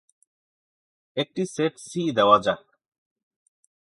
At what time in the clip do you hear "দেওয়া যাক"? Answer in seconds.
2.11-2.61